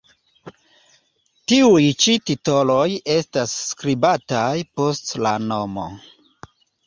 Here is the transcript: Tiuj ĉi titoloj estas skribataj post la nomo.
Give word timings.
Tiuj 1.51 1.81
ĉi 2.03 2.15
titoloj 2.29 2.87
estas 3.17 3.53
skribataj 3.67 4.63
post 4.81 5.15
la 5.27 5.35
nomo. 5.53 5.87